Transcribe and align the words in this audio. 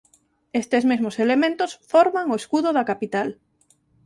Estes 0.61 0.83
mesmos 0.91 1.15
elementos 1.25 1.71
forman 1.91 2.27
o 2.33 2.37
escudo 2.41 2.69
da 2.77 2.87
capital. 2.91 3.29